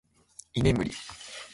[0.51, 0.91] 居眠り